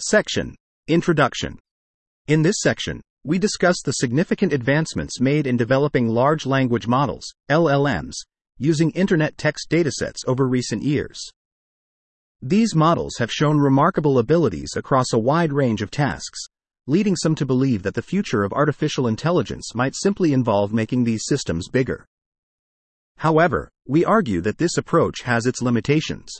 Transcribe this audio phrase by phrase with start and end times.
[0.00, 0.54] Section
[0.88, 1.58] Introduction.
[2.26, 8.14] In this section, we discuss the significant advancements made in developing large language models, LLMs,
[8.58, 11.20] using Internet text datasets over recent years.
[12.40, 16.40] These models have shown remarkable abilities across a wide range of tasks,
[16.86, 21.24] leading some to believe that the future of artificial intelligence might simply involve making these
[21.26, 22.06] systems bigger.
[23.18, 26.32] However, we argue that this approach has its limitations.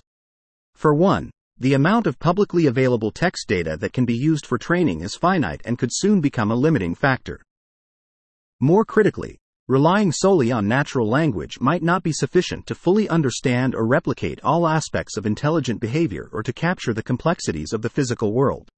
[0.74, 1.30] For one,
[1.61, 5.60] the amount of publicly available text data that can be used for training is finite
[5.66, 7.38] and could soon become a limiting factor.
[8.60, 9.37] More critically,
[9.68, 14.66] relying solely on natural language might not be sufficient to fully understand or replicate all
[14.66, 18.70] aspects of intelligent behavior or to capture the complexities of the physical world.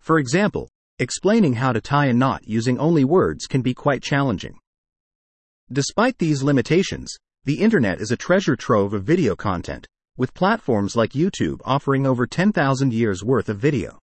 [0.00, 4.58] For example, explaining how to tie a knot using only words can be quite challenging.
[5.70, 7.14] Despite these limitations,
[7.44, 9.86] the internet is a treasure trove of video content,
[10.16, 13.98] with platforms like YouTube offering over 10,000 years worth of video.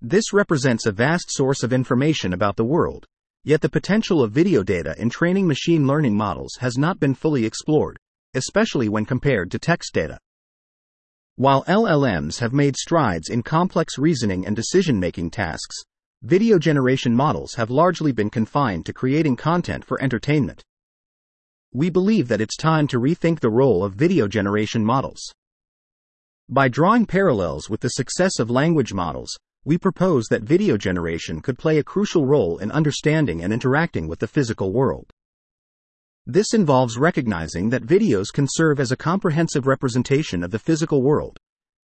[0.00, 3.04] This represents a vast source of information about the world,
[3.42, 7.44] yet the potential of video data in training machine learning models has not been fully
[7.44, 7.96] explored,
[8.34, 10.18] especially when compared to text data.
[11.34, 15.76] While LLMs have made strides in complex reasoning and decision making tasks,
[16.22, 20.62] video generation models have largely been confined to creating content for entertainment
[21.74, 25.32] we believe that it's time to rethink the role of video generation models.
[26.48, 29.34] By drawing parallels with the success of language models,
[29.64, 34.18] we propose that video generation could play a crucial role in understanding and interacting with
[34.18, 35.10] the physical world.
[36.26, 41.38] This involves recognizing that videos can serve as a comprehensive representation of the physical world,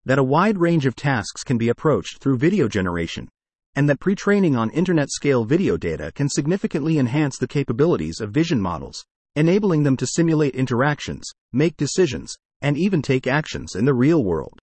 [0.04, 3.28] that a wide range of tasks can be approached through video generation,
[3.76, 8.30] and that pre training on internet scale video data can significantly enhance the capabilities of
[8.30, 9.04] vision models,
[9.36, 14.58] enabling them to simulate interactions, make decisions, and even take actions in the real world.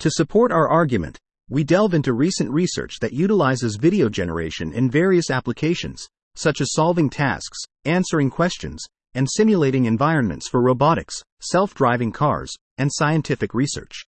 [0.00, 1.18] To support our argument,
[1.48, 7.08] we delve into recent research that utilizes video generation in various applications, such as solving
[7.08, 8.84] tasks, answering questions,
[9.14, 14.04] and simulating environments for robotics, self driving cars, and scientific research.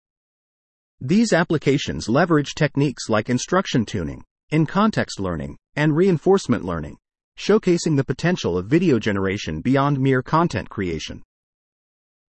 [1.01, 6.97] These applications leverage techniques like instruction tuning, in context learning, and reinforcement learning,
[7.37, 11.21] showcasing the potential of video generation beyond mere content creation.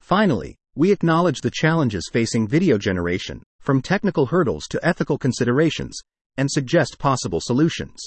[0.01, 5.99] Finally, we acknowledge the challenges facing video generation, from technical hurdles to ethical considerations,
[6.37, 7.99] and suggest possible solutions.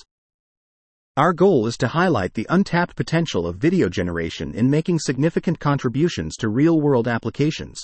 [1.17, 6.37] Our goal is to highlight the untapped potential of video generation in making significant contributions
[6.37, 7.83] to real world applications,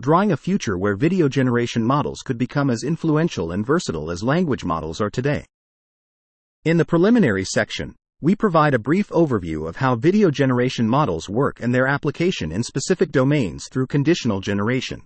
[0.00, 4.64] drawing a future where video generation models could become as influential and versatile as language
[4.64, 5.44] models are today.
[6.64, 11.60] In the preliminary section, we provide a brief overview of how video generation models work
[11.60, 15.00] and their application in specific domains through conditional generation.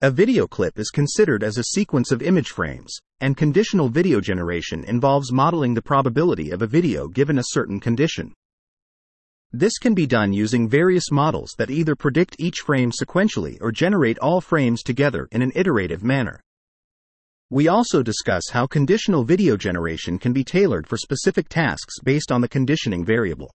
[0.00, 4.82] A video clip is considered as a sequence of image frames, and conditional video generation
[4.84, 8.32] involves modeling the probability of a video given a certain condition.
[9.52, 14.18] This can be done using various models that either predict each frame sequentially or generate
[14.20, 16.40] all frames together in an iterative manner.
[17.52, 22.40] We also discuss how conditional video generation can be tailored for specific tasks based on
[22.40, 23.50] the conditioning variable.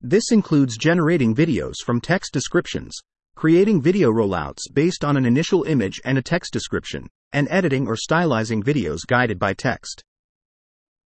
[0.00, 2.98] This includes generating videos from text descriptions,
[3.36, 7.94] creating video rollouts based on an initial image and a text description, and editing or
[7.94, 10.02] stylizing videos guided by text.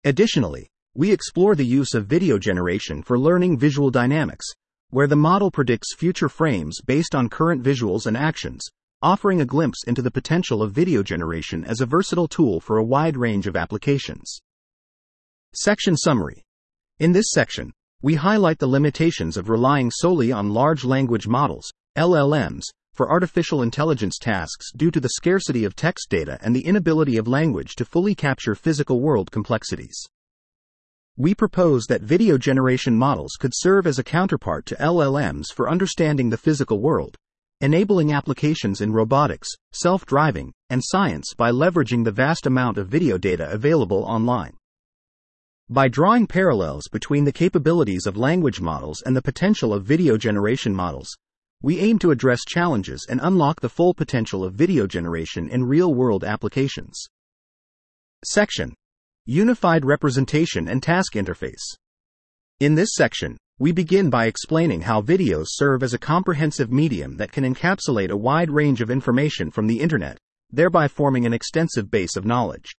[0.03, 4.47] Additionally, we explore the use of video generation for learning visual dynamics,
[4.89, 8.67] where the model predicts future frames based on current visuals and actions,
[9.01, 12.83] offering a glimpse into the potential of video generation as a versatile tool for a
[12.83, 14.39] wide range of applications.
[15.53, 16.43] Section Summary
[16.99, 17.71] In this section,
[18.01, 24.17] we highlight the limitations of relying solely on large language models, LLMs, for artificial intelligence
[24.17, 28.13] tasks due to the scarcity of text data and the inability of language to fully
[28.13, 30.05] capture physical world complexities.
[31.15, 36.29] We propose that video generation models could serve as a counterpart to LLMs for understanding
[36.29, 37.15] the physical world,
[37.61, 43.17] enabling applications in robotics, self driving, and science by leveraging the vast amount of video
[43.17, 44.55] data available online.
[45.69, 50.73] By drawing parallels between the capabilities of language models and the potential of video generation
[50.73, 51.15] models,
[51.61, 55.93] we aim to address challenges and unlock the full potential of video generation in real
[55.93, 57.07] world applications.
[58.25, 58.73] Section
[59.25, 61.75] Unified Representation and Task Interface.
[62.59, 67.33] In this section, we begin by explaining how videos serve as a comprehensive medium that
[67.33, 70.17] can encapsulate a wide range of information from the internet,
[70.49, 72.73] thereby forming an extensive base of knowledge.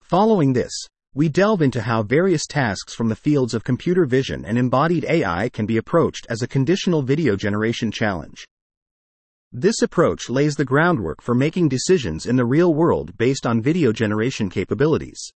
[0.00, 0.72] Following this,
[1.14, 5.50] we delve into how various tasks from the fields of computer vision and embodied AI
[5.50, 8.46] can be approached as a conditional video generation challenge.
[9.52, 13.92] This approach lays the groundwork for making decisions in the real world based on video
[13.92, 15.32] generation capabilities.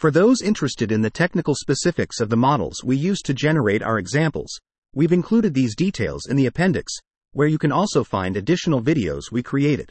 [0.00, 3.98] For those interested in the technical specifics of the models we use to generate our
[3.98, 4.58] examples,
[4.94, 6.90] we've included these details in the appendix,
[7.32, 9.90] where you can also find additional videos we created.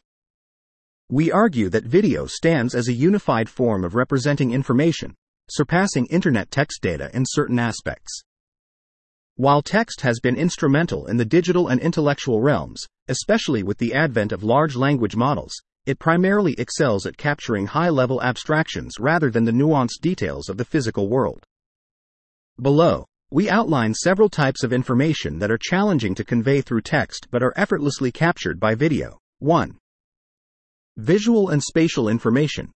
[1.12, 5.14] We argue that video stands as a unified form of representing information,
[5.48, 8.24] surpassing internet text data in certain aspects.
[9.36, 14.32] While text has been instrumental in the digital and intellectual realms, especially with the advent
[14.32, 15.54] of large language models,
[15.86, 20.66] it primarily excels at capturing high level abstractions rather than the nuanced details of the
[20.66, 21.44] physical world.
[22.62, 27.44] Below, we outline several types of information that are challenging to convey through text but
[27.44, 29.18] are effortlessly captured by video.
[29.40, 29.78] 1.
[30.98, 32.72] Visual and spatial information.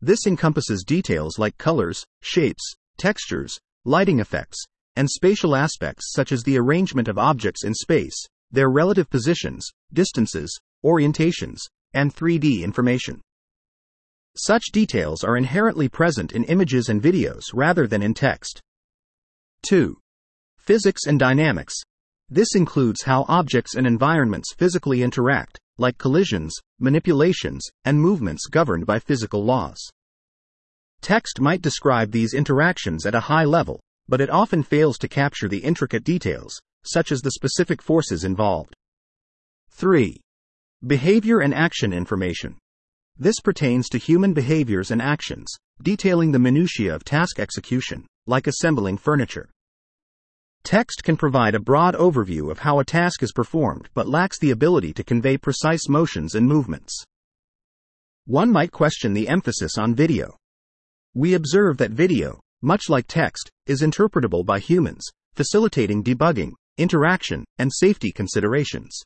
[0.00, 4.64] This encompasses details like colors, shapes, textures, lighting effects,
[4.96, 8.16] and spatial aspects such as the arrangement of objects in space,
[8.50, 11.58] their relative positions, distances, orientations,
[11.98, 13.20] and 3D information.
[14.36, 18.60] Such details are inherently present in images and videos rather than in text.
[19.62, 19.96] 2.
[20.56, 21.74] Physics and dynamics.
[22.30, 29.00] This includes how objects and environments physically interact, like collisions, manipulations, and movements governed by
[29.00, 29.80] physical laws.
[31.00, 35.48] Text might describe these interactions at a high level, but it often fails to capture
[35.48, 38.74] the intricate details, such as the specific forces involved.
[39.70, 40.20] 3.
[40.86, 42.56] Behavior and action information.
[43.18, 45.52] This pertains to human behaviors and actions,
[45.82, 49.50] detailing the minutiae of task execution, like assembling furniture.
[50.62, 54.52] Text can provide a broad overview of how a task is performed but lacks the
[54.52, 56.94] ability to convey precise motions and movements.
[58.26, 60.36] One might question the emphasis on video.
[61.12, 65.04] We observe that video, much like text, is interpretable by humans,
[65.34, 69.02] facilitating debugging, interaction, and safety considerations.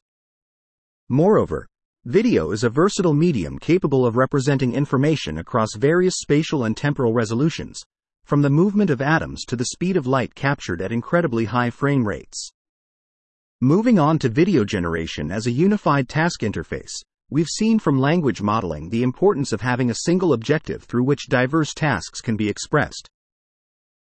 [1.13, 1.67] Moreover,
[2.07, 7.83] video is a versatile medium capable of representing information across various spatial and temporal resolutions,
[8.25, 12.09] from the movement of atoms to the speed of light captured at incredibly high frame
[12.09, 12.51] rates.
[13.61, 18.89] Moving on to video generation as a unified task interface, we've seen from language modeling
[18.89, 23.11] the importance of having a single objective through which diverse tasks can be expressed.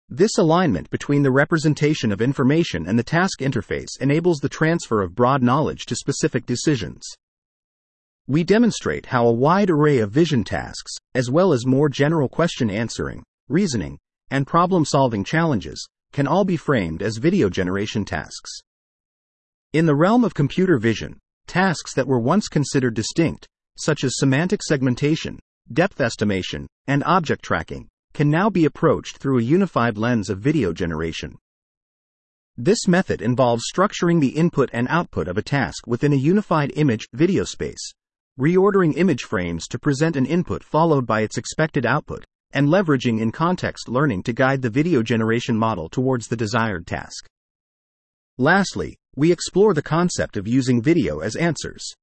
[0.09, 5.15] This alignment between the representation of information and the task interface enables the transfer of
[5.15, 7.03] broad knowledge to specific decisions.
[8.27, 12.69] We demonstrate how a wide array of vision tasks, as well as more general question
[12.69, 13.97] answering, reasoning,
[14.29, 18.59] and problem solving challenges can all be framed as video generation tasks.
[19.73, 21.17] In the realm of computer vision,
[21.47, 23.47] tasks that were once considered distinct,
[23.77, 25.39] such as semantic segmentation,
[25.73, 30.73] depth estimation, and object tracking, can now be approached through a unified lens of video
[30.73, 31.37] generation.
[32.57, 37.09] This method involves structuring the input and output of a task within a unified image
[37.11, 37.91] video space,
[38.39, 43.33] reordering image frames to present an input followed by its expected output, and leveraging in
[43.33, 47.27] context learning to guide the video generation model towards the desired task.
[48.37, 51.93] Lastly, we explore the concept of using video as answers.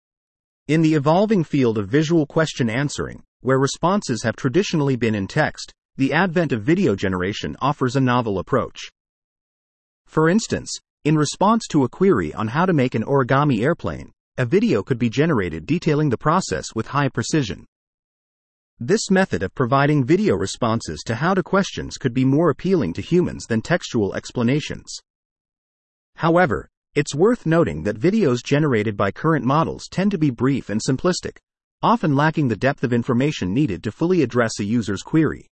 [0.68, 5.72] In the evolving field of visual question answering, where responses have traditionally been in text,
[5.96, 8.80] the advent of video generation offers a novel approach.
[10.06, 10.70] For instance,
[11.04, 14.98] in response to a query on how to make an origami airplane, a video could
[14.98, 17.66] be generated detailing the process with high precision.
[18.80, 23.02] This method of providing video responses to how to questions could be more appealing to
[23.02, 24.98] humans than textual explanations.
[26.16, 30.80] However, it's worth noting that videos generated by current models tend to be brief and
[30.80, 31.36] simplistic,
[31.82, 35.48] often lacking the depth of information needed to fully address a user's query.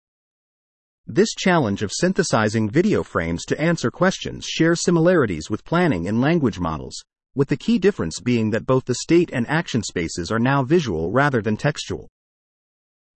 [1.08, 6.58] This challenge of synthesizing video frames to answer questions shares similarities with planning in language
[6.58, 7.00] models,
[7.32, 11.12] with the key difference being that both the state and action spaces are now visual
[11.12, 12.08] rather than textual.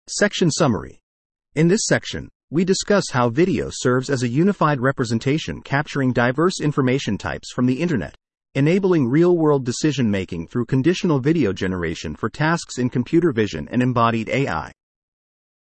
[0.09, 1.01] Section Summary
[1.57, 7.19] In this section, we discuss how video serves as a unified representation capturing diverse information
[7.19, 8.15] types from the Internet,
[8.55, 13.83] enabling real world decision making through conditional video generation for tasks in computer vision and
[13.83, 14.71] embodied AI.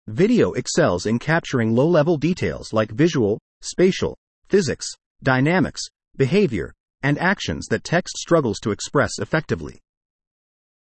[0.08, 4.16] Video excels in capturing low level details like visual, spatial,
[4.48, 4.84] physics,
[5.22, 5.80] dynamics,
[6.16, 6.72] behavior,
[7.04, 9.78] and actions that text struggles to express effectively.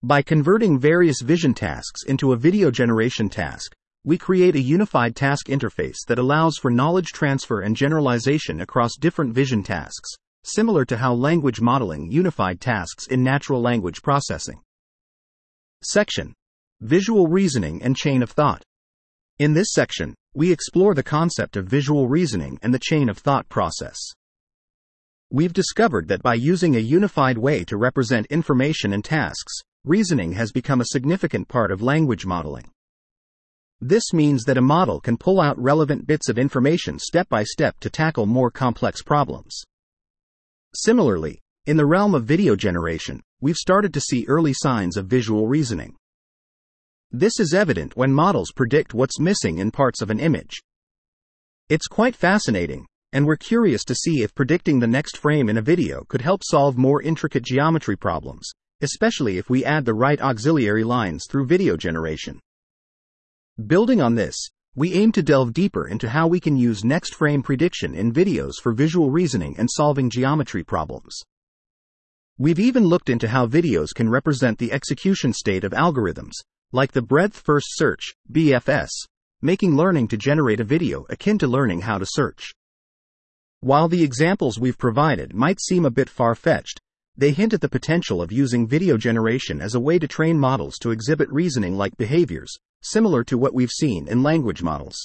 [0.03, 5.49] By converting various vision tasks into a video generation task, we create a unified task
[5.49, 10.09] interface that allows for knowledge transfer and generalization across different vision tasks,
[10.45, 14.63] similar to how language modeling unified tasks in natural language processing.
[15.83, 16.33] Section
[16.81, 18.65] Visual Reasoning and Chain of Thought.
[19.39, 23.49] In this section, we explore the concept of visual reasoning and the chain of thought
[23.49, 23.99] process.
[25.31, 30.53] We've discovered that by using a unified way to represent information and tasks, reasoning has
[30.53, 32.71] become a significant part of language modeling.
[33.81, 37.81] This means that a model can pull out relevant bits of information step by step
[37.81, 39.65] to tackle more complex problems.
[40.75, 45.49] Similarly, in the realm of video generation, we've started to see early signs of visual
[45.49, 45.97] reasoning.
[47.15, 50.63] This is evident when models predict what's missing in parts of an image.
[51.69, 55.63] It's quite fascinating, and we're curious to see if predicting the next frame in a
[55.63, 58.51] video could help solve more intricate geometry problems,
[58.81, 62.41] especially if we add the right auxiliary lines through video generation.
[63.67, 67.43] Building on this, we aim to delve deeper into how we can use next frame
[67.43, 71.21] prediction in videos for visual reasoning and solving geometry problems.
[72.39, 76.33] We've even looked into how videos can represent the execution state of algorithms,
[76.73, 78.89] like the breadth first search, BFS,
[79.43, 82.53] making learning to generate a video akin to learning how to search.
[83.61, 86.81] While the examples we've provided might seem a bit far fetched,
[87.15, 90.79] they hint at the potential of using video generation as a way to train models
[90.79, 94.97] to exhibit reasoning like behaviors, similar to what we've seen in language models.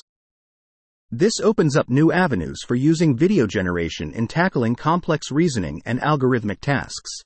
[1.11, 6.61] This opens up new avenues for using video generation in tackling complex reasoning and algorithmic
[6.61, 7.21] tasks.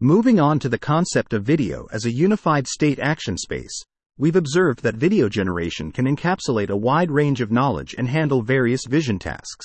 [0.00, 3.80] Moving on to the concept of video as a unified state action space,
[4.18, 8.80] we've observed that video generation can encapsulate a wide range of knowledge and handle various
[8.88, 9.64] vision tasks.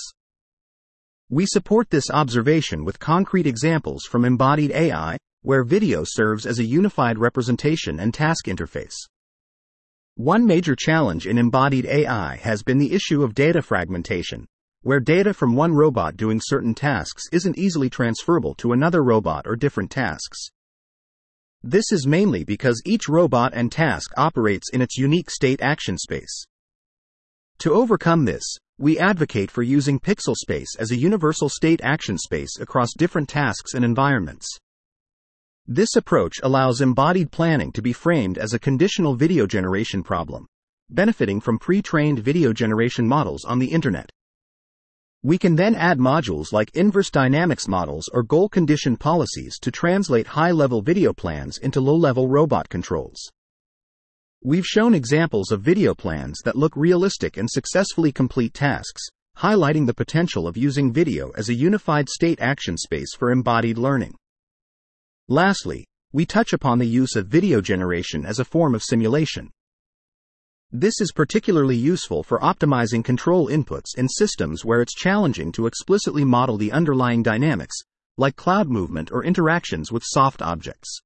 [1.31, 6.63] We support this observation with concrete examples from embodied AI, where video serves as a
[6.63, 8.95] unified representation and task interface.
[10.13, 14.45] One major challenge in embodied AI has been the issue of data fragmentation,
[14.81, 19.55] where data from one robot doing certain tasks isn't easily transferable to another robot or
[19.55, 20.50] different tasks.
[21.62, 26.45] This is mainly because each robot and task operates in its unique state action space.
[27.59, 32.57] To overcome this, we advocate for using pixel space as a universal state action space
[32.62, 34.48] across different tasks and environments.
[35.67, 40.48] This approach allows embodied planning to be framed as a conditional video generation problem,
[40.89, 44.09] benefiting from pre trained video generation models on the internet.
[45.21, 50.27] We can then add modules like inverse dynamics models or goal condition policies to translate
[50.27, 53.29] high level video plans into low level robot controls.
[54.41, 59.01] We've shown examples of video plans that look realistic and successfully complete tasks,
[59.39, 64.15] highlighting the potential of using video as a unified state action space for embodied learning.
[65.27, 69.49] Lastly, we touch upon the use of video generation as a form of simulation.
[70.71, 76.23] This is particularly useful for optimizing control inputs in systems where it's challenging to explicitly
[76.23, 77.75] model the underlying dynamics,
[78.17, 81.01] like cloud movement or interactions with soft objects.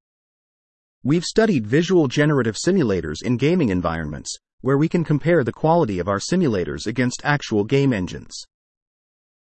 [1.01, 6.09] We've studied visual generative simulators in gaming environments, where we can compare the quality of
[6.09, 8.35] our simulators against actual game engines.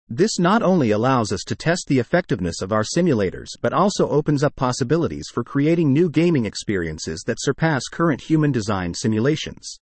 [0.08, 4.42] This not only allows us to test the effectiveness of our simulators but also opens
[4.42, 9.78] up possibilities for creating new gaming experiences that surpass current human designed simulations.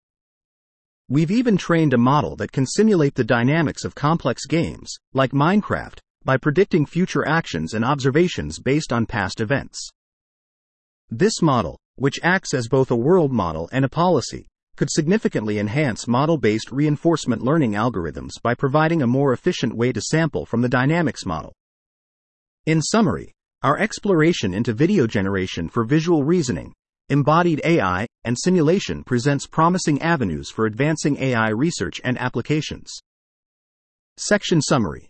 [1.09, 5.99] We've even trained a model that can simulate the dynamics of complex games, like Minecraft,
[6.25, 9.89] by predicting future actions and observations based on past events.
[11.09, 16.09] This model, which acts as both a world model and a policy, could significantly enhance
[16.09, 20.69] model based reinforcement learning algorithms by providing a more efficient way to sample from the
[20.69, 21.53] dynamics model.
[22.67, 23.33] In summary,
[23.63, 26.73] our exploration into video generation for visual reasoning
[27.09, 32.93] Embodied AI and simulation presents promising avenues for advancing AI research and applications.
[34.17, 35.09] Section Summary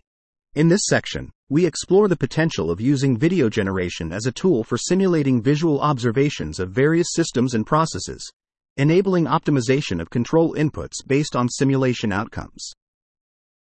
[0.53, 4.77] In this section, we explore the potential of using video generation as a tool for
[4.77, 8.31] simulating visual observations of various systems and processes,
[8.75, 12.73] enabling optimization of control inputs based on simulation outcomes.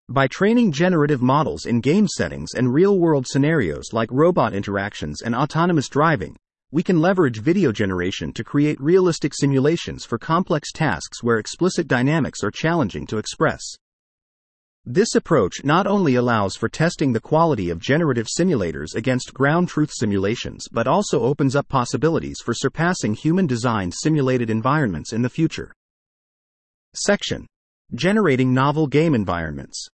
[0.08, 5.36] By training generative models in game settings and real world scenarios like robot interactions and
[5.36, 6.38] autonomous driving,
[6.74, 12.44] we can leverage video generation to create realistic simulations for complex tasks where explicit dynamics
[12.44, 13.62] are challenging to express.
[14.84, 19.92] This approach not only allows for testing the quality of generative simulators against ground truth
[19.94, 25.72] simulations but also opens up possibilities for surpassing human designed simulated environments in the future.
[26.96, 27.46] Section
[27.94, 29.88] Generating Novel Game Environments.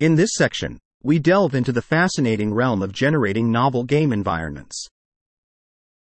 [0.00, 4.88] In this section, we delve into the fascinating realm of generating novel game environments.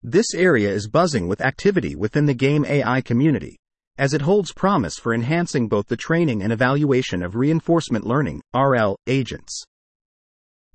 [0.08, 3.56] This area is buzzing with activity within the game AI community,
[3.98, 8.96] as it holds promise for enhancing both the training and evaluation of reinforcement learning RL
[9.08, 9.64] agents.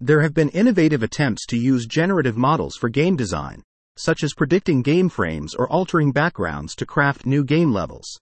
[0.02, 3.64] There have been innovative attempts to use generative models for game design,
[3.98, 8.20] such as predicting game frames or altering backgrounds to craft new game levels.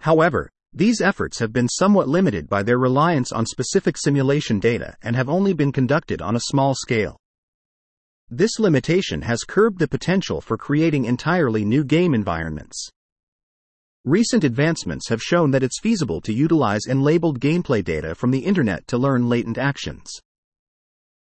[0.00, 5.14] However, These efforts have been somewhat limited by their reliance on specific simulation data and
[5.14, 7.18] have only been conducted on a small scale.
[8.34, 12.88] This limitation has curbed the potential for creating entirely new game environments.
[14.06, 18.86] Recent advancements have shown that it's feasible to utilize unlabeled gameplay data from the internet
[18.86, 20.10] to learn latent actions.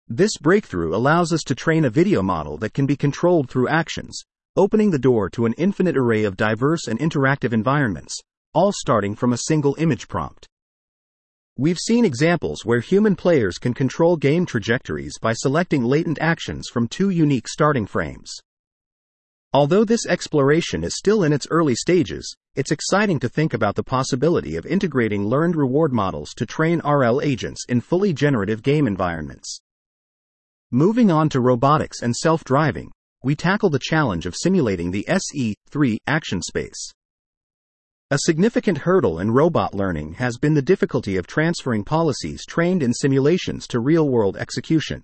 [0.08, 4.22] This breakthrough allows us to train a video model that can be controlled through actions,
[4.56, 8.16] opening the door to an infinite array of diverse and interactive environments,
[8.54, 10.48] all starting from a single image prompt.
[11.62, 16.88] We've seen examples where human players can control game trajectories by selecting latent actions from
[16.88, 18.32] two unique starting frames.
[19.52, 23.84] Although this exploration is still in its early stages, it's exciting to think about the
[23.84, 29.60] possibility of integrating learned reward models to train RL agents in fully generative game environments.
[30.72, 32.90] Moving on to robotics and self driving,
[33.22, 36.94] we tackle the challenge of simulating the SE3 action space.
[38.12, 42.92] A significant hurdle in robot learning has been the difficulty of transferring policies trained in
[42.92, 45.04] simulations to real world execution.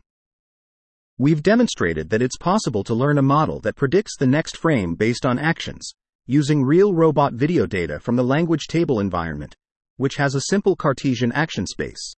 [1.20, 5.24] We've demonstrated that it's possible to learn a model that predicts the next frame based
[5.24, 5.94] on actions,
[6.26, 9.54] using real robot video data from the language table environment,
[9.98, 12.16] which has a simple Cartesian action space.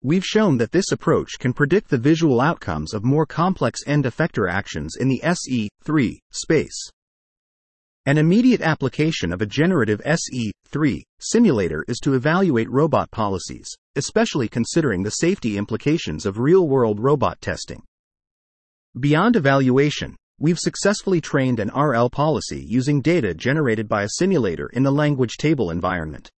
[0.00, 4.50] We've shown that this approach can predict the visual outcomes of more complex end effector
[4.50, 6.90] actions in the SE3 space.
[8.06, 15.02] An immediate application of a generative SE3 simulator is to evaluate robot policies, especially considering
[15.02, 17.82] the safety implications of real world robot testing.
[19.00, 24.82] Beyond evaluation, we've successfully trained an RL policy using data generated by a simulator in
[24.82, 26.30] the language table environment.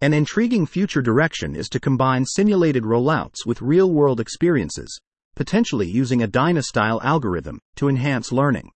[0.00, 4.98] An intriguing future direction is to combine simulated rollouts with real world experiences,
[5.34, 8.70] potentially using a Dyna style algorithm to enhance learning.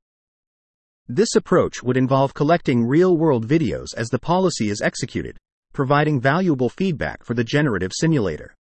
[1.10, 5.38] This approach would involve collecting real world videos as the policy is executed,
[5.72, 8.54] providing valuable feedback for the generative simulator.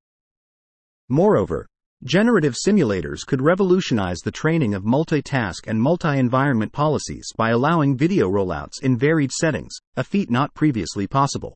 [1.10, 1.68] Moreover,
[2.06, 8.30] generative simulators could revolutionize the training of multitask and multi environment policies by allowing video
[8.30, 11.54] rollouts in varied settings, a feat not previously possible.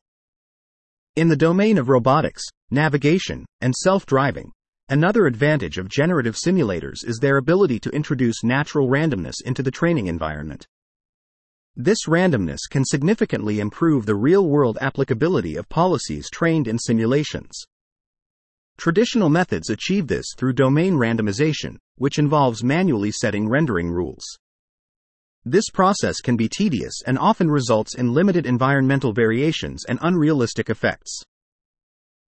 [1.16, 4.52] In the domain of robotics, navigation, and self driving,
[4.90, 10.08] another advantage of generative simulators is their ability to introduce natural randomness into the training
[10.08, 10.66] environment.
[11.76, 17.64] This randomness can significantly improve the real world applicability of policies trained in simulations.
[18.76, 24.24] Traditional methods achieve this through domain randomization, which involves manually setting rendering rules.
[25.46, 31.22] This process can be tedious and often results in limited environmental variations and unrealistic effects.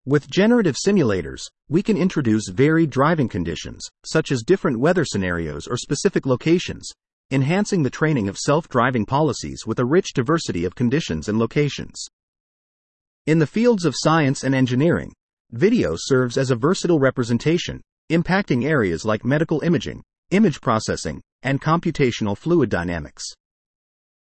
[0.04, 5.78] With generative simulators, we can introduce varied driving conditions, such as different weather scenarios or
[5.78, 6.90] specific locations,
[7.30, 12.06] enhancing the training of self driving policies with a rich diversity of conditions and locations.
[13.26, 15.12] In the fields of science and engineering,
[15.52, 22.36] video serves as a versatile representation, impacting areas like medical imaging, image processing, and computational
[22.36, 23.24] fluid dynamics.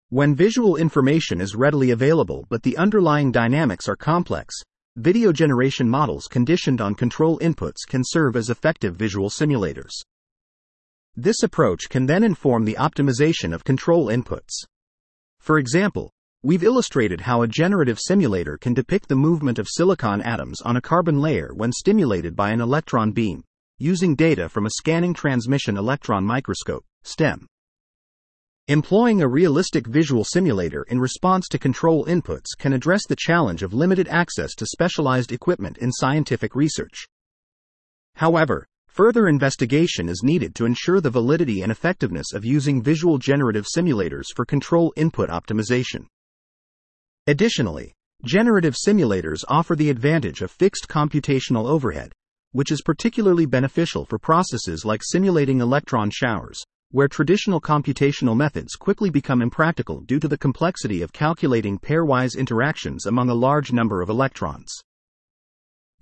[0.10, 4.56] When visual information is readily available but the underlying dynamics are complex,
[4.96, 9.92] video generation models conditioned on control inputs can serve as effective visual simulators.
[11.20, 14.54] This approach can then inform the optimization of control inputs.
[15.40, 16.12] For example,
[16.44, 20.82] we've illustrated how a generative simulator can depict the movement of silicon atoms on a
[20.82, 23.44] carbon layer when stimulated by an electron beam
[23.80, 27.48] using data from a scanning transmission electron microscope, STEM.
[28.68, 33.74] Employing a realistic visual simulator in response to control inputs can address the challenge of
[33.74, 37.08] limited access to specialized equipment in scientific research.
[38.14, 43.68] However, further investigation is needed to ensure the validity and effectiveness of using visual generative
[43.68, 46.08] simulators for control input optimization.
[47.28, 47.94] Additionally,
[48.26, 52.12] generative simulators offer the advantage of fixed computational overhead,
[52.54, 59.12] which is particularly beneficial for processes like simulating electron showers, where traditional computational methods quickly
[59.12, 64.10] become impractical due to the complexity of calculating pairwise interactions among a large number of
[64.10, 64.74] electrons.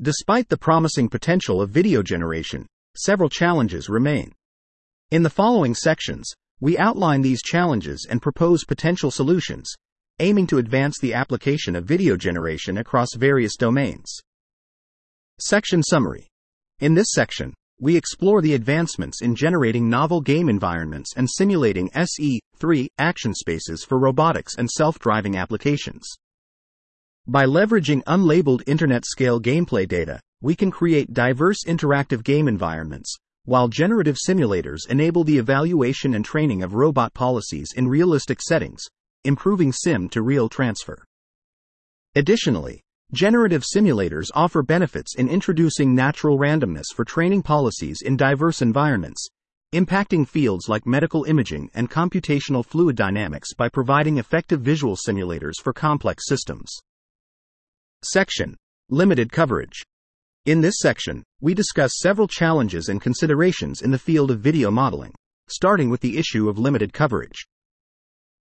[0.01, 2.65] Despite the promising potential of video generation,
[2.97, 4.31] several challenges remain.
[5.11, 9.73] In the following sections, we outline these challenges and propose potential solutions,
[10.19, 14.19] aiming to advance the application of video generation across various domains.
[15.39, 16.29] Section Summary
[16.79, 22.87] in this section, we explore the advancements in generating novel game environments and simulating SE3
[22.97, 26.05] action spaces for robotics and self driving applications.
[27.27, 33.67] By leveraging unlabeled internet scale gameplay data, we can create diverse interactive game environments, while
[33.67, 38.83] generative simulators enable the evaluation and training of robot policies in realistic settings,
[39.23, 41.03] improving sim to real transfer.
[42.13, 49.27] Additionally, generative simulators offer benefits in introducing natural randomness for training policies in diverse environments,
[49.73, 55.73] impacting fields like medical imaging and computational fluid dynamics by providing effective visual simulators for
[55.73, 56.71] complex systems.
[58.03, 58.55] Section
[58.91, 59.81] Limited Coverage.
[60.45, 65.15] In this section, we discuss several challenges and considerations in the field of video modeling,
[65.47, 67.47] starting with the issue of limited coverage.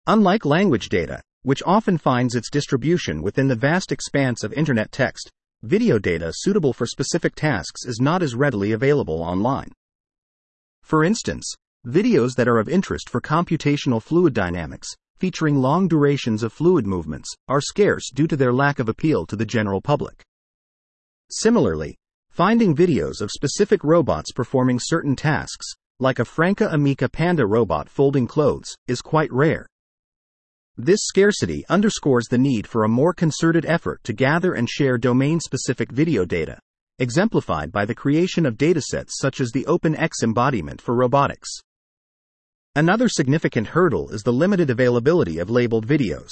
[0.07, 5.33] Unlike language data, which often finds its distribution within the vast expanse of internet text,
[5.64, 9.72] video data suitable for specific tasks is not as readily available online.
[10.83, 11.53] For instance,
[11.85, 14.87] videos that are of interest for computational fluid dynamics,
[15.18, 19.35] featuring long durations of fluid movements, are scarce due to their lack of appeal to
[19.35, 20.22] the general public.
[21.30, 21.96] Similarly,
[22.30, 25.66] finding videos of specific robots performing certain tasks,
[26.00, 29.66] like a Franka Emika Panda robot folding clothes, is quite rare.
[30.76, 35.38] This scarcity underscores the need for a more concerted effort to gather and share domain
[35.38, 36.58] specific video data,
[36.98, 41.50] exemplified by the creation of datasets such as the OpenX embodiment for robotics.
[42.74, 46.30] Another significant hurdle is the limited availability of labeled videos.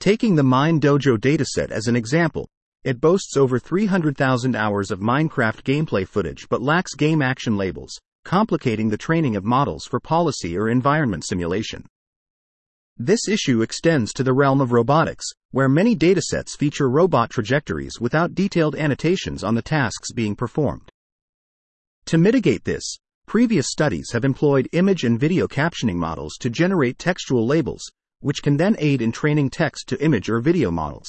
[0.00, 2.48] Taking the MineDojo dataset as an example,
[2.84, 8.88] it boasts over 300,000 hours of Minecraft gameplay footage but lacks game action labels, complicating
[8.88, 11.86] the training of models for policy or environment simulation.
[12.98, 18.34] This issue extends to the realm of robotics, where many datasets feature robot trajectories without
[18.34, 20.90] detailed annotations on the tasks being performed.
[22.06, 27.46] To mitigate this, previous studies have employed image and video captioning models to generate textual
[27.46, 27.82] labels,
[28.20, 31.08] which can then aid in training text to image or video models.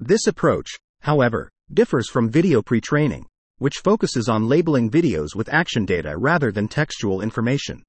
[0.00, 0.70] This approach,
[1.02, 3.26] however, differs from video pre training,
[3.58, 7.82] which focuses on labeling videos with action data rather than textual information.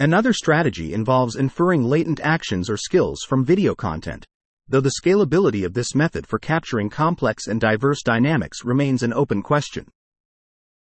[0.00, 4.26] Another strategy involves inferring latent actions or skills from video content,
[4.68, 9.42] though the scalability of this method for capturing complex and diverse dynamics remains an open
[9.42, 9.86] question.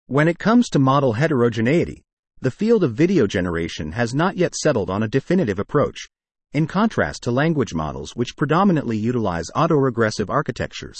[0.06, 2.02] When it comes to model heterogeneity,
[2.40, 6.08] the field of video generation has not yet settled on a definitive approach,
[6.52, 10.98] in contrast to language models which predominantly utilize autoregressive architectures.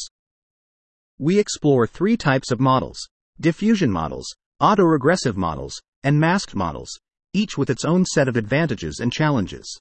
[1.19, 2.99] We explore three types of models
[3.41, 4.27] diffusion models,
[4.61, 6.91] autoregressive models, and masked models,
[7.33, 9.81] each with its own set of advantages and challenges.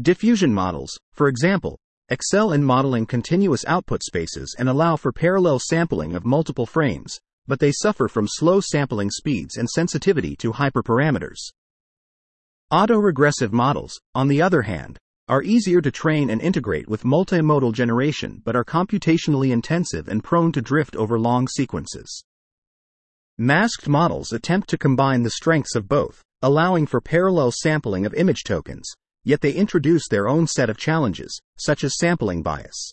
[0.00, 6.14] Diffusion models, for example, excel in modeling continuous output spaces and allow for parallel sampling
[6.14, 11.52] of multiple frames, but they suffer from slow sampling speeds and sensitivity to hyperparameters.
[12.70, 18.42] Autoregressive models, on the other hand, are easier to train and integrate with multimodal generation
[18.44, 22.24] but are computationally intensive and prone to drift over long sequences.
[23.38, 28.42] Masked models attempt to combine the strengths of both, allowing for parallel sampling of image
[28.44, 28.86] tokens,
[29.24, 32.92] yet they introduce their own set of challenges, such as sampling bias.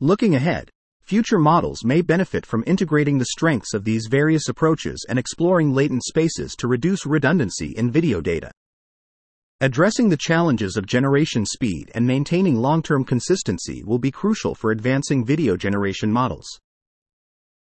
[0.00, 0.70] Looking ahead,
[1.06, 6.02] future models may benefit from integrating the strengths of these various approaches and exploring latent
[6.02, 8.50] spaces to reduce redundancy in video data.
[9.60, 14.72] Addressing the challenges of generation speed and maintaining long term consistency will be crucial for
[14.72, 16.46] advancing video generation models.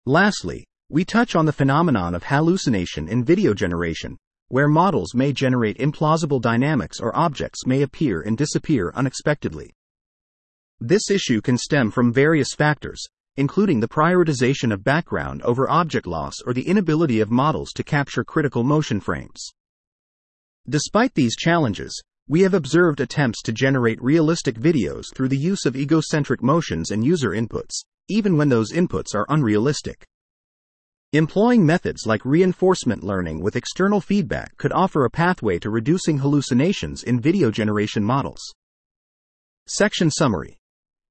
[0.06, 4.16] Lastly, we touch on the phenomenon of hallucination in video generation,
[4.48, 9.70] where models may generate implausible dynamics or objects may appear and disappear unexpectedly.
[10.80, 16.34] This issue can stem from various factors, including the prioritization of background over object loss
[16.46, 19.52] or the inability of models to capture critical motion frames.
[20.68, 25.76] Despite these challenges, we have observed attempts to generate realistic videos through the use of
[25.76, 30.06] egocentric motions and user inputs, even when those inputs are unrealistic.
[31.12, 37.02] Employing methods like reinforcement learning with external feedback could offer a pathway to reducing hallucinations
[37.02, 38.40] in video generation models.
[39.68, 40.58] Section Summary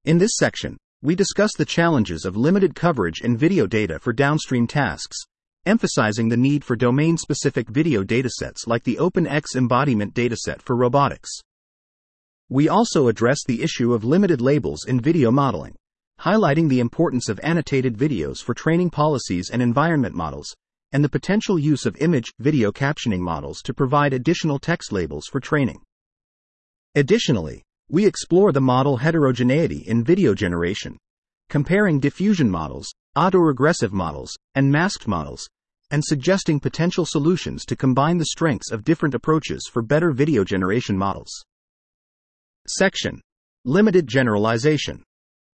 [0.04, 4.66] In this section, we discuss the challenges of limited coverage in video data for downstream
[4.66, 5.18] tasks,
[5.66, 11.30] emphasizing the need for domain specific video datasets like the OpenX embodiment dataset for robotics.
[12.48, 15.76] We also address the issue of limited labels in video modeling
[16.20, 20.54] highlighting the importance of annotated videos for training policies and environment models,
[20.92, 25.40] and the potential use of image video captioning models to provide additional text labels for
[25.40, 25.82] training.
[26.94, 27.62] Additionally,
[27.94, 30.98] we explore the model heterogeneity in video generation,
[31.48, 35.48] comparing diffusion models, autoregressive models, and masked models,
[35.92, 40.98] and suggesting potential solutions to combine the strengths of different approaches for better video generation
[40.98, 41.30] models.
[42.66, 43.20] Section
[43.64, 45.04] Limited Generalization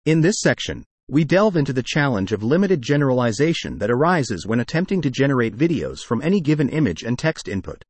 [0.07, 5.01] in this section, we delve into the challenge of limited generalization that arises when attempting
[5.03, 7.85] to generate videos from any given image and text input.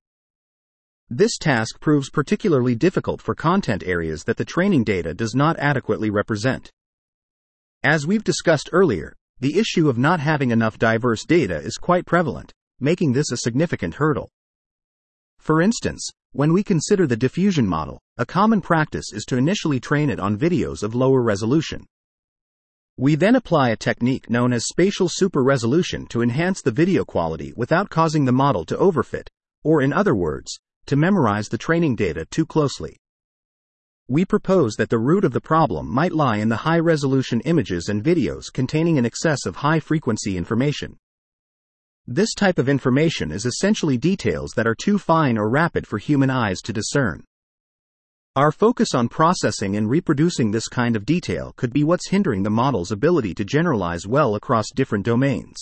[1.10, 6.08] This task proves particularly difficult for content areas that the training data does not adequately
[6.08, 6.70] represent.
[7.82, 12.52] As we've discussed earlier, the issue of not having enough diverse data is quite prevalent,
[12.80, 14.30] making this a significant hurdle.
[15.38, 20.08] For instance, when we consider the diffusion model, a common practice is to initially train
[20.08, 21.84] it on videos of lower resolution.
[22.96, 27.52] We then apply a technique known as spatial super resolution to enhance the video quality
[27.56, 29.26] without causing the model to overfit,
[29.62, 32.96] or in other words, to memorize the training data too closely.
[34.08, 37.88] We propose that the root of the problem might lie in the high resolution images
[37.88, 40.98] and videos containing an excess of high frequency information.
[42.06, 46.28] This type of information is essentially details that are too fine or rapid for human
[46.28, 47.24] eyes to discern.
[48.36, 52.50] Our focus on processing and reproducing this kind of detail could be what's hindering the
[52.50, 55.56] model's ability to generalize well across different domains.